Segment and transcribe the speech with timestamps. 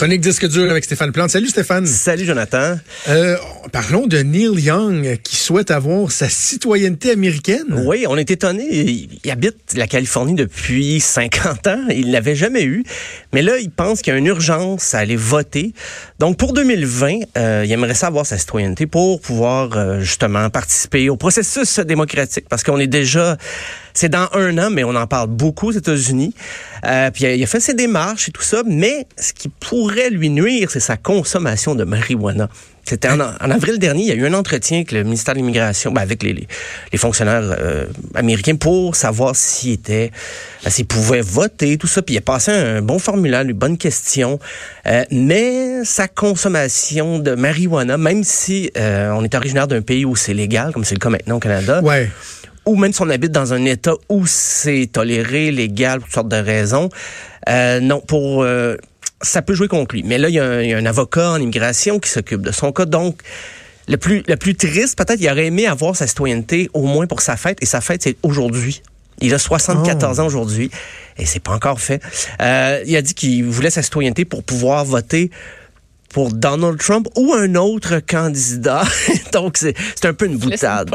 [0.00, 1.28] Chronique disque dur avec Stéphane Plante.
[1.28, 1.86] Salut Stéphane.
[1.86, 2.78] Salut Jonathan.
[3.10, 3.36] Euh,
[3.70, 7.84] parlons de Neil Young qui souhaite avoir sa citoyenneté américaine.
[7.84, 8.64] Oui, on est étonné.
[9.22, 11.84] Il, habite la Californie depuis 50 ans.
[11.90, 12.82] Il l'avait jamais eu.
[13.32, 15.72] Mais là, il pense qu'il y a une urgence à aller voter.
[16.18, 21.16] Donc pour 2020, euh, il aimerait savoir sa citoyenneté pour pouvoir euh, justement participer au
[21.16, 23.36] processus démocratique parce qu'on est déjà
[23.92, 26.34] c'est dans un an, mais on en parle beaucoup aux États-Unis.
[26.86, 30.30] Euh, puis il a fait ses démarches et tout ça, mais ce qui pourrait lui
[30.30, 32.48] nuire, c'est sa consommation de marijuana.
[32.90, 35.92] C'était en, avril dernier, il y a eu un entretien avec le ministère de l'Immigration,
[35.92, 40.10] ben avec les, les, fonctionnaires euh, américains pour savoir s'il était,
[40.66, 42.02] euh, s'il pouvait voter, tout ça.
[42.02, 44.40] Puis il a passé un bon formulaire, une bonne question.
[44.88, 50.34] Euh, mais sa consommation de marijuana, même si on est originaire d'un pays où c'est
[50.34, 52.10] légal, comme c'est le cas maintenant au Canada, ouais
[52.66, 56.28] ou même si on habite dans un État où c'est toléré, légal, pour toutes sortes
[56.28, 56.88] de raisons.
[57.48, 58.76] Euh, non, pour euh,
[59.22, 60.02] ça peut jouer contre lui.
[60.02, 62.86] Mais là, il y, a un, avocat en immigration qui s'occupe de son cas.
[62.86, 63.20] Donc,
[63.88, 67.20] le plus, le plus triste, peut-être, il aurait aimé avoir sa citoyenneté au moins pour
[67.20, 67.58] sa fête.
[67.60, 68.82] Et sa fête, c'est aujourd'hui.
[69.20, 70.70] Il a 74 ans aujourd'hui
[71.18, 72.02] et c'est pas encore fait.
[72.40, 75.30] Euh, il a dit qu'il voulait sa citoyenneté pour pouvoir voter
[76.10, 78.82] pour Donald Trump ou un autre candidat.
[79.32, 80.90] Donc, c'est un peu une boutade.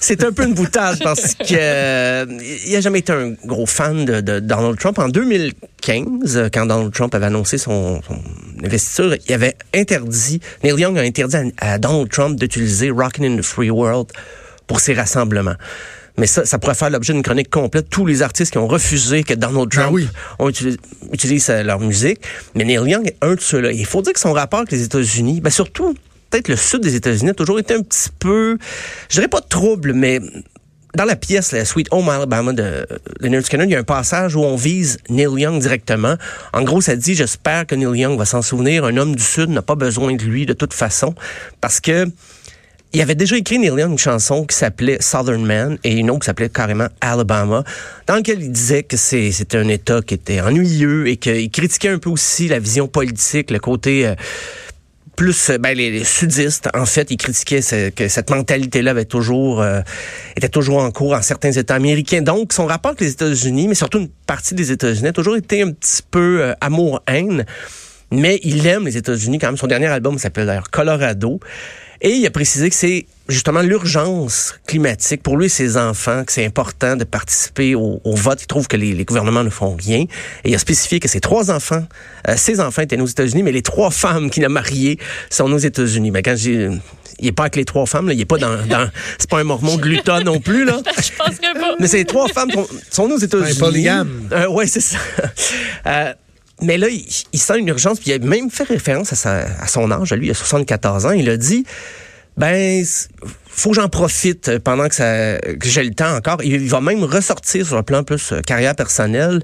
[0.00, 2.26] C'est un peu une boutade parce que euh,
[2.66, 4.98] il a jamais été un gros fan de, de, Donald Trump.
[4.98, 8.18] En 2015, quand Donald Trump avait annoncé son, son
[8.64, 13.36] investiture, il avait interdit, Neil Young a interdit à, à Donald Trump d'utiliser Rockin' in
[13.36, 14.08] the Free World
[14.66, 15.56] pour ses rassemblements.
[16.16, 17.88] Mais ça, ça pourrait faire l'objet d'une chronique complète.
[17.90, 22.20] Tous les artistes qui ont refusé que Donald ben Trump ont utilisé, euh, leur musique.
[22.54, 23.72] Mais Neil Young est un de ceux-là.
[23.72, 25.94] Il faut dire que son rapport avec les États-Unis, ben surtout,
[26.30, 28.58] peut-être le sud des États-Unis, a toujours été un petit peu,
[29.08, 30.20] je dirais pas de trouble, mais
[30.94, 32.86] dans la pièce, la Sweet Home Alabama de
[33.18, 36.14] Leonard Skinner, il y a un passage où on vise Neil Young directement.
[36.52, 38.84] En gros, ça dit, j'espère que Neil Young va s'en souvenir.
[38.84, 41.14] Un homme du Sud n'a pas besoin de lui de toute façon.
[41.60, 42.06] Parce que
[42.94, 46.20] il avait déjà écrit Neil Young une chanson qui s'appelait Southern Man et une autre
[46.20, 47.64] qui s'appelait carrément Alabama,
[48.06, 51.98] dans laquelle il disait que c'était un État qui était ennuyeux et qu'il critiquait un
[51.98, 54.14] peu aussi la vision politique, le côté euh,
[55.16, 57.10] plus ben, les, sudistes en fait.
[57.10, 59.80] Ils critiquaient que cette mentalité là avait toujours euh,
[60.36, 62.22] était toujours en cours en certains États américains.
[62.22, 65.62] Donc son rapport avec les États-Unis mais surtout une partie des États-Unis a toujours été
[65.62, 67.44] un petit peu euh, amour haine
[68.12, 69.56] mais il aime les États-Unis quand même.
[69.56, 71.40] Son dernier album s'appelle d'ailleurs Colorado
[72.04, 76.32] et il a précisé que c'est justement l'urgence climatique pour lui et ses enfants, que
[76.32, 78.42] c'est important de participer au, vote.
[78.42, 80.04] Il trouve que les, gouvernements ne font rien.
[80.44, 81.82] Et il a spécifié que ses trois enfants,
[82.28, 84.98] euh, ses enfants étaient aux États-Unis, mais les trois femmes qu'il a mariées
[85.30, 86.10] sont aux États-Unis.
[86.10, 86.68] Mais quand j'ai
[87.20, 88.12] il est pas avec les trois femmes, là.
[88.12, 90.80] il est pas dans, dans c'est pas un mormon gluton non plus là.
[90.96, 91.76] Je penserais pas.
[91.78, 93.56] Mais ces trois femmes sont, sont aux États-Unis.
[93.56, 94.28] Un polygame.
[94.32, 94.98] Euh, ouais, c'est ça.
[95.86, 96.12] Euh,
[96.62, 99.90] mais là, il, sent une urgence, puis il a même fait référence à, à son
[99.90, 101.10] âge, lui, il a 74 ans.
[101.10, 101.64] Il a dit,
[102.36, 102.84] ben,
[103.46, 106.42] faut que j'en profite pendant que, j'ai le temps encore.
[106.42, 109.42] Il va même ressortir sur le plan plus euh, carrière personnelle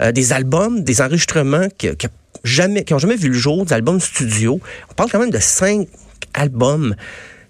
[0.00, 2.08] euh, des albums, des enregistrements qui, qui,
[2.42, 4.60] jamais, qui ont jamais vu le jour, des albums studio.
[4.90, 5.86] On parle quand même de cinq
[6.34, 6.94] albums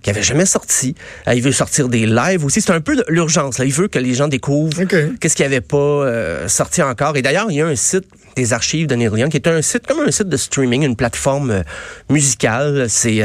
[0.03, 0.95] qui avait jamais sorti.
[1.29, 2.61] Euh, il veut sortir des lives aussi.
[2.61, 3.59] C'est un peu l'urgence.
[3.59, 4.83] Il veut que les gens découvrent
[5.21, 7.17] qu'est-ce qui avait pas euh, sorti encore.
[7.17, 8.05] Et d'ailleurs, il y a un site
[8.37, 10.97] des archives de Neil Young qui est un site comme un site de streaming, une
[10.97, 11.63] plateforme euh,
[12.11, 12.87] musicale.
[12.89, 13.23] C'est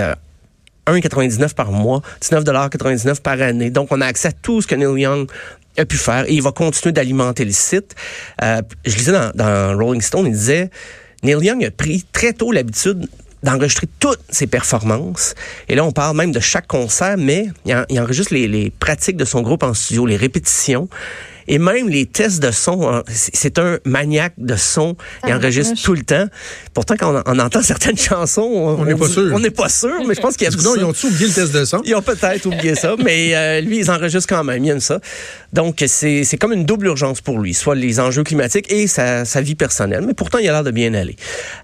[0.88, 3.72] 1,99 par mois, 19,99 par année.
[3.72, 5.30] Donc, on a accès à tout ce que Neil Young
[5.78, 7.96] a pu faire et il va continuer d'alimenter le site.
[8.42, 10.70] je lisais dans, dans Rolling Stone, il disait,
[11.24, 13.08] Neil Young a pris très tôt l'habitude
[13.44, 15.36] d'enregistrer toutes ses performances.
[15.70, 19.26] Et là, on parle même de chaque concert, mais il, enregistre les, les pratiques de
[19.26, 20.90] son groupe en studio, les répétitions.
[21.48, 24.96] Et même les tests de son, hein, c'est un maniaque de son.
[25.26, 26.28] Il ah, enregistre tout le temps.
[26.74, 29.32] Pourtant, quand on, entend certaines chansons, on n'est pas sûr.
[29.34, 31.34] On n'est pas sûr, mais je pense qu'il y a Non, ils ont oublié le
[31.34, 31.82] test de son?
[31.86, 34.64] Ils ont peut-être oublié ça, mais euh, lui, ils enregistrent quand même.
[34.64, 35.00] Il aime ça.
[35.54, 39.42] Donc, c'est comme une double urgence pour lui, soit les enjeux climatiques et sa, sa
[39.42, 40.04] vie personnelle.
[40.06, 41.16] Mais pourtant, il a l'air de bien aller.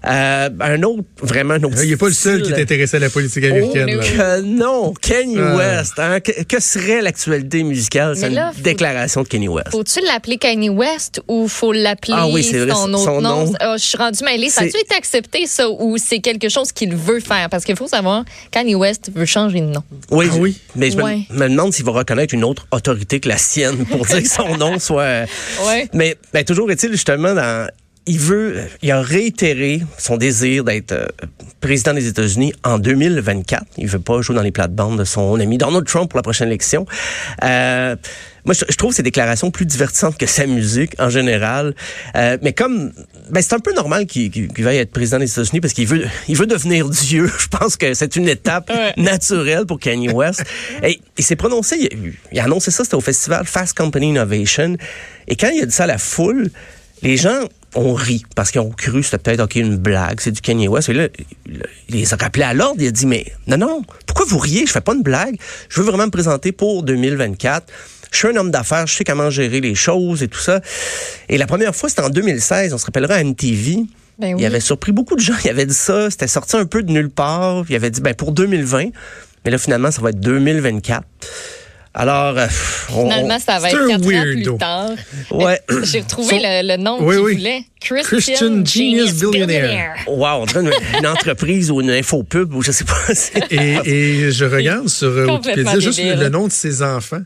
[0.06, 1.82] Euh, un autre, vraiment un autre.
[1.82, 4.00] Il n'est pas le seul qui est intéressé à la politique américaine.
[4.00, 5.56] Oh, non, Kanye ah.
[5.56, 5.92] West.
[5.98, 6.20] Hein?
[6.20, 8.16] Que, serait l'actualité musicale?
[8.16, 9.73] C'est une déclaration de Kanye West.
[9.74, 13.46] Faut-tu l'appeler Kanye West ou faut l'appeler Ah oui, c'est vrai, son autre son nom?
[13.46, 13.52] nom.
[13.58, 14.48] Ah, je suis rendue mêlée.
[14.48, 17.48] Ça a-tu été accepté, ça, ou c'est quelque chose qu'il veut faire?
[17.50, 19.82] Parce qu'il faut savoir, Kanye West veut changer de nom.
[20.10, 20.56] Oui, Ah oui?
[20.76, 24.22] mais je me, demande s'il va reconnaître une autre autorité que la sienne pour dire
[24.22, 25.24] que son nom soit.
[25.66, 25.88] Ouais.
[25.92, 27.68] Mais ben, toujours est-il justement dans.
[28.06, 31.06] Il veut, il a réitéré son désir d'être euh,
[31.60, 33.64] président des États-Unis en 2024.
[33.78, 36.48] Il veut pas jouer dans les plates-bandes de son ami Donald Trump pour la prochaine
[36.48, 36.84] élection.
[37.42, 37.96] Euh,
[38.44, 41.74] moi, je, trouve ses déclarations plus divertissantes que sa musique en général.
[42.14, 42.92] Euh, mais comme,
[43.30, 46.04] ben, c'est un peu normal qu'il qu'il veuille être président des États-Unis parce qu'il veut,
[46.28, 47.30] il veut devenir Dieu.
[47.38, 50.44] Je pense que c'est une étape naturelle pour Kanye West.
[50.82, 54.76] Et il s'est prononcé, il, il a annoncé ça, c'était au festival Fast Company Innovation.
[55.26, 56.50] Et quand il a dit ça à la foule,
[57.00, 60.30] les gens ont ri parce qu'ils ont cru que c'était peut-être ok une blague, c'est
[60.30, 60.88] du Kanye West.
[60.88, 61.08] Et là,
[61.46, 62.80] il il les a rappelés à l'ordre.
[62.80, 64.66] Il a dit mais non non, pourquoi vous riez?
[64.66, 65.36] Je fais pas une blague.
[65.68, 67.66] Je veux vraiment me présenter pour 2024.
[68.10, 70.60] Je suis un homme d'affaires, je sais comment gérer les choses et tout ça.
[71.28, 72.72] Et la première fois, c'était en 2016.
[72.72, 73.86] On se rappellera à MTV.
[74.18, 74.40] Ben oui.
[74.40, 75.34] Il avait surpris beaucoup de gens.
[75.44, 76.10] Il avait dit ça.
[76.10, 77.64] C'était sorti un peu de nulle part.
[77.68, 78.90] Il avait dit ben pour 2020.
[79.44, 81.04] Mais là finalement, ça va être 2024.
[81.96, 82.46] Alors, euh,
[82.92, 84.50] on- Finalement, ça va c'est être un quatre ans weirdo.
[84.52, 84.90] plus tard.
[85.30, 85.60] Ouais.
[85.84, 87.36] J'ai retrouvé le, le nom Oui, qu'il oui.
[87.36, 87.60] voulait.
[87.80, 89.94] Christian, Christian Genius Billionaire.
[90.08, 92.96] Wow, on dirait une, une entreprise ou une infopub ou je sais pas.
[93.14, 93.78] C'est- Et,
[94.26, 97.22] et je regarde sur euh, Wikipédia juste le, le nom de ses enfants.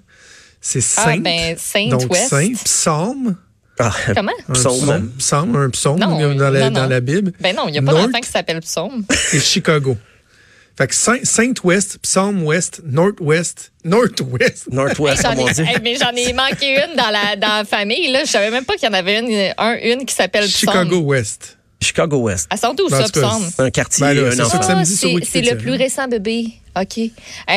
[0.60, 1.18] C'est Ah, Saint.
[1.18, 2.28] ben, Saint donc West.
[2.28, 3.36] Saint, psaume.
[3.78, 4.32] Ah, Comment?
[4.48, 4.74] Un Psaume.
[4.80, 6.70] psaume, psaume, un psaume Non, dans, la, non, non.
[6.72, 7.32] dans la Bible.
[7.40, 9.04] Ben non, il n'y a pas d'enfant qui s'appelle Psaume.
[9.32, 9.96] et Chicago.
[10.78, 14.68] Fait que Saint, Saint-Ouest, Psalm-Ouest, North-West, North-West.
[14.70, 15.60] Northwest, J'en comme on ai- dit.
[15.62, 18.12] hey, mais j'en ai manqué une dans la, dans la famille.
[18.12, 18.24] Là.
[18.24, 20.46] Je savais même pas qu'il y en avait une, un, une qui s'appelle.
[20.48, 21.56] Chicago-Ouest.
[21.80, 22.48] Chicago West.
[22.60, 23.48] Sort d'où, En ça, Psaume?
[23.58, 24.50] Un quartier, Ben là, un c'est enfant.
[24.50, 26.48] ça que ça me Ah, c'est c'est le plus récent bébé.
[26.76, 26.98] OK.
[26.98, 27.12] Hey,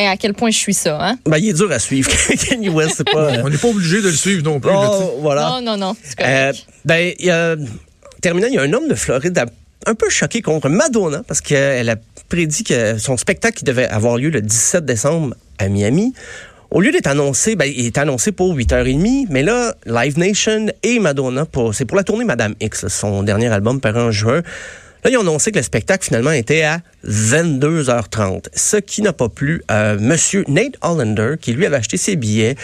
[0.06, 1.18] à quel point je suis ça, hein?
[1.26, 2.08] Ben, il est dur à suivre.
[2.48, 3.32] Kanye West, c'est pas.
[3.42, 4.70] On n'est pas obligé de le suivre non plus.
[4.70, 4.90] là.
[4.92, 5.48] Oh, voilà.
[5.48, 5.96] Non, non, non.
[6.04, 6.52] c'est Euh,
[6.84, 7.56] ben, il y a,
[8.20, 9.32] terminant, il y a un homme de Floride
[9.86, 11.96] un peu choqué contre Madonna parce qu'elle a
[12.28, 16.14] prédit que son spectacle qui devait avoir lieu le 17 décembre à Miami,
[16.70, 20.98] au lieu d'être annoncé, ben, il est annoncé pour 8h30, mais là, Live Nation et
[21.00, 24.40] Madonna, c'est pour la tournée Madame X, son dernier album paru en juin.
[25.04, 28.46] Là, ils ont annoncé que le spectacle, finalement, était à 22h30.
[28.54, 32.54] Ce qui n'a pas plu à Monsieur Nate Hollander, qui lui avait acheté ses billets.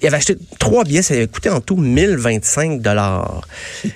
[0.00, 3.42] Il avait acheté trois billets, ça avait coûté en tout 1025 dollars.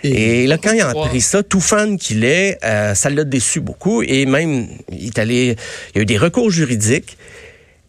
[0.02, 3.60] Et là, quand il a appris ça, tout fan qu'il est, euh, ça l'a déçu
[3.60, 4.02] beaucoup.
[4.02, 5.56] Et même, il est allé,
[5.94, 7.16] il y a eu des recours juridiques.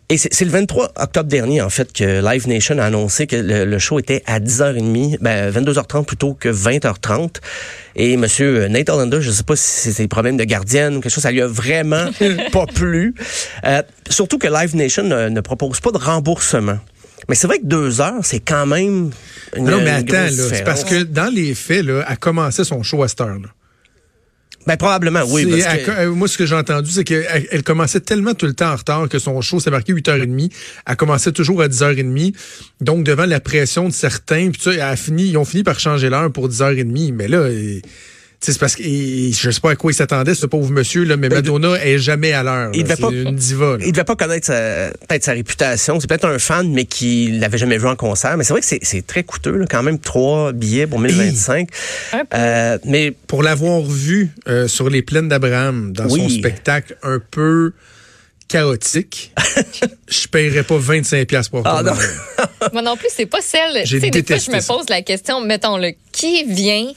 [0.09, 3.37] Et c'est c'est le 23 octobre dernier, en fait, que Live Nation a annoncé que
[3.37, 7.37] le, le show était à 10h30, ben, 22h30 plutôt que 20h30.
[7.95, 11.01] Et Monsieur Nate Hollander, je ne sais pas si c'est des problèmes de gardienne ou
[11.01, 12.11] quelque chose, ça lui a vraiment
[12.51, 13.15] pas plu.
[13.65, 16.77] Euh, surtout que Live Nation ne, ne propose pas de remboursement.
[17.29, 19.11] Mais c'est vrai que deux heures, c'est quand même
[19.55, 22.83] une, Non, mais une attends, c'est parce que dans les faits, là, elle commençait son
[22.83, 23.39] show à cette heure.
[23.39, 23.49] Là.
[24.65, 25.45] Ben, probablement, oui.
[25.45, 28.53] Parce que, euh, moi, ce que j'ai entendu, c'est qu'elle elle commençait tellement tout le
[28.53, 30.51] temps en retard que son show, c'est marqué 8h30.
[30.87, 32.33] Elle commençait toujours à 10h30.
[32.81, 36.09] Donc, devant la pression de certains, puis elle a fini, ils ont fini par changer
[36.09, 37.13] l'heure pour 10h30.
[37.13, 37.81] Mais là, tu
[38.51, 41.15] c'est parce que et je sais pas à quoi il s'attendait, ce pauvre monsieur, là,
[41.15, 42.71] mais Madonna est jamais à l'heure.
[42.71, 43.77] Ben, il devait pas- une diva.
[43.77, 43.85] là.
[43.85, 45.99] il devait pas connaître sa, peut-être sa réputation.
[45.99, 48.35] C'est peut-être un fan, mais qui l'avait jamais vu en concert.
[48.37, 51.69] Mais c'est vrai que c'est, très coûteux, là, quand même, trois billets pour 1025.
[52.11, 52.25] Un peu.
[52.33, 57.73] Euh, mais Pour l'avoir vu euh, sur les plaines d'Abraham dans son spectacle un peu
[58.47, 59.33] chaotique,
[60.07, 61.93] je paierais pas 25 pièces pour Ah, non.
[62.71, 63.85] Moi non plus, c'est pas celle.
[63.85, 66.91] J'ai fois, je me pose la question, mettons, le qui vient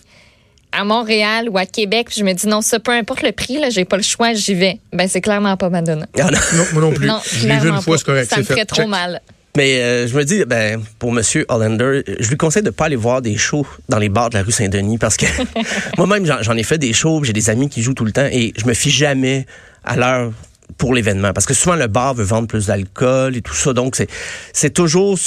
[0.72, 3.58] à Montréal ou à Québec, puis je me dis non, ça, peu importe le prix,
[3.58, 4.78] là, j'ai pas le choix, j'y vais.
[4.92, 6.06] Ben, c'est clairement pas Madonna.
[6.18, 6.38] ah, non.
[6.54, 7.06] Non, moi non plus.
[7.06, 8.30] Non, je l'ai vu une fois, c'est correct.
[8.30, 8.88] Ça me ferait trop Check.
[8.88, 9.20] mal.
[9.56, 12.96] Mais euh, je me dis, ben, pour Monsieur Hollander, je lui conseille de pas aller
[12.96, 15.24] voir des shows dans les bars de la rue Saint-Denis parce que
[15.96, 18.28] moi-même, j'en, j'en ai fait des shows, j'ai des amis qui jouent tout le temps
[18.30, 19.46] et je me fie jamais
[19.82, 20.32] à l'heure
[20.76, 23.96] pour l'événement parce que souvent le bar veut vendre plus d'alcool et tout ça, donc
[23.96, 24.08] c'est
[24.52, 25.18] c'est toujours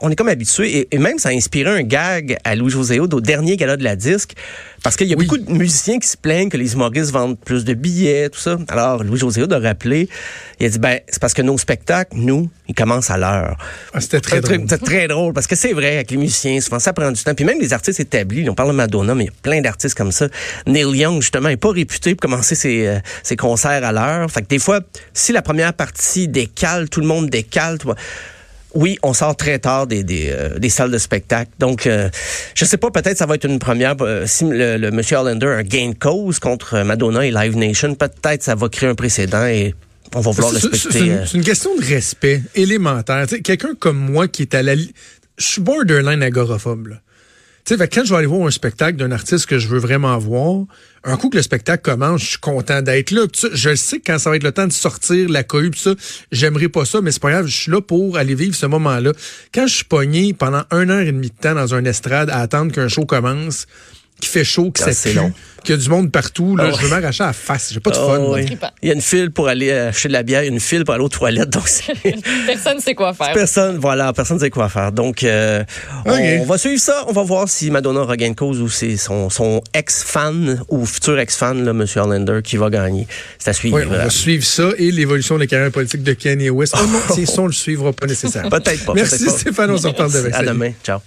[0.00, 3.14] on est comme habitué et, et même ça a inspiré un gag à Louis-José Hood
[3.14, 4.32] au dernier gala de la disque
[4.82, 5.24] parce qu'il y a Oui.
[5.26, 8.58] beaucoup de musiciens qui se plaignent que les humoristes vendent plus de billets, tout ça.
[8.68, 10.08] Alors Louis-José Hood a rappelé,
[10.60, 13.56] il a dit ben c'est parce que nos spectacles, nous, ils commencent à l'heure.
[13.94, 14.66] Ah, C'était très drôle.
[14.68, 17.34] C'est très drôle parce que c'est vrai avec les musiciens, souvent ça prend du temps.
[17.34, 19.94] Puis même les artistes établis, on parle de Madonna, mais il y a plein d'artistes
[19.96, 20.28] comme ça.
[20.66, 24.30] Neil Young justement est pas réputé pour commencer ses, euh, ses concerts à l'heure.
[24.30, 24.80] Fait que des fois,
[25.14, 27.78] si la première partie décale, tout le monde décale.
[27.84, 27.94] vois.
[28.74, 31.50] Oui, on sort très tard des, des, euh, des salles de spectacle.
[31.58, 32.10] Donc, euh,
[32.54, 33.94] je sais pas, peut-être ça va être une première.
[34.00, 37.56] euh, si le, le Monsieur Hollander a un gain de cause contre Madonna et Live
[37.56, 39.74] Nation, peut-être ça va créer un précédent et
[40.14, 41.16] on va vouloir le C'est- C'est respecter.
[41.26, 43.26] c'est une, question de respect élémentaire.
[43.42, 44.74] Quelqu'un comme moi qui est à la...
[44.76, 44.84] Je
[45.38, 46.88] suis borderline agoraphobe.
[46.88, 46.96] là.
[47.66, 50.18] Tu sais, quand je vais aller voir un spectacle d'un artiste que je veux vraiment
[50.18, 50.66] voir,
[51.02, 53.22] un coup que le spectacle commence, je suis content d'être là.
[53.52, 55.94] je sais quand ça va être le temps de sortir la cohue, ça,
[56.30, 59.12] j'aimerais pas ça, mais c'est pas grave, je suis là pour aller vivre ce moment-là.
[59.54, 62.40] Quand je suis pogné pendant un heure et demie de temps dans un estrade à
[62.40, 63.66] attendre qu'un show commence,
[64.24, 65.32] qui fait chaud, qui c'est long.
[65.62, 67.70] Qu'il y a du monde partout, là, oh, je veux m'arracher à la face.
[67.72, 68.38] J'ai pas de oh, fun.
[68.82, 71.04] Il y a une file pour aller acheter de la bière, une file pour aller
[71.04, 71.48] aux toilettes.
[71.48, 71.64] Donc
[72.46, 73.32] personne ne sait quoi faire.
[73.32, 74.92] Personne, voilà, personne ne sait quoi faire.
[74.92, 75.64] Donc, euh,
[76.04, 77.04] on, va suivre ça.
[77.08, 81.66] On va voir si Madonna regagne cause ou c'est son, son ex-fan ou futur ex-fan,
[81.66, 81.86] M.
[81.96, 83.06] Orlander, qui va gagner.
[83.38, 83.80] C'est à suivre.
[83.86, 86.74] on va suivre ça et l'évolution de la carrière politique de Kanye West.
[86.78, 88.50] Oh non, c'est ça, on le suivra pas nécessairement.
[88.50, 88.92] Peut-être pas.
[88.94, 90.30] Merci Stéphane, on se reparle demain.
[90.32, 90.72] À demain.
[90.84, 91.00] Ciao.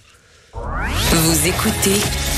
[0.54, 2.02] Vous écoutez